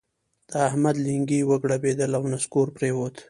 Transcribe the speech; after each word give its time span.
د 0.49 0.51
احمد 0.67 0.95
لېنګي 1.05 1.39
وګړبېدل 1.49 2.11
او 2.17 2.23
نسکور 2.33 2.67
پرېوت. 2.77 3.15